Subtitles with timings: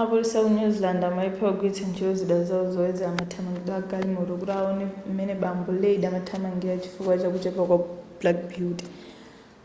[0.00, 5.34] apolisi aku new zealand amalephera kugwiritsa ntchito zida zawo zoyezera mathamangidwe agalimoto kuti awone m'mene
[5.42, 7.78] bambo reid amathamangira chifukwa chakuchepa kwa
[8.20, 8.86] black beauty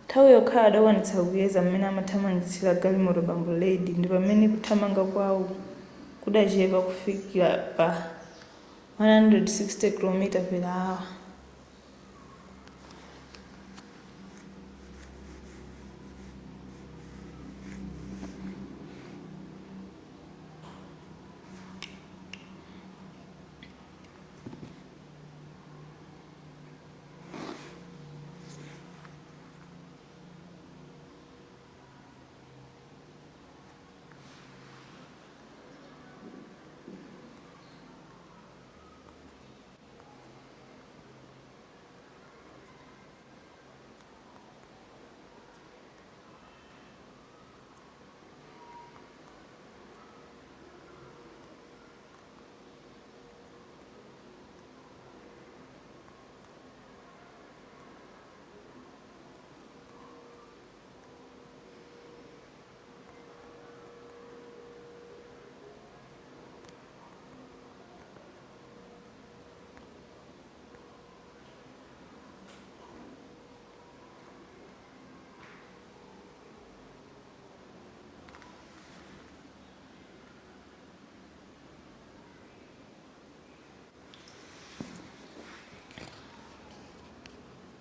[0.03, 5.41] nthawi yokhayo adakwanitsa kuyeza m'mene amathamangisira galimoto bambo reid ndipamene kuthamanga kwawo
[6.23, 7.45] kudachepa kufika
[7.77, 7.87] pa
[8.99, 10.23] 160km
[10.69, 10.97] /h